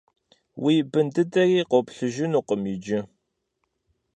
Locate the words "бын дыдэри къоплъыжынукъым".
0.91-2.61